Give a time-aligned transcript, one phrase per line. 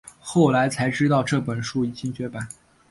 [0.19, 2.47] 后来才知道这本书已经绝版